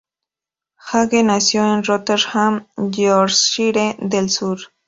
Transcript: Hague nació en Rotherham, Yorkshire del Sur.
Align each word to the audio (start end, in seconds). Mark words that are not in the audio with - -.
Hague 0.79 1.21
nació 1.23 1.61
en 1.71 1.83
Rotherham, 1.83 2.65
Yorkshire 2.75 3.95
del 3.99 4.31
Sur. 4.31 4.57